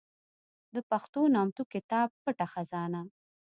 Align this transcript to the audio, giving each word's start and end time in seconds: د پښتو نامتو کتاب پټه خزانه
د 0.73 0.77
پښتو 0.89 1.21
نامتو 1.35 1.63
کتاب 1.73 2.09
پټه 2.23 2.45
خزانه 2.53 3.01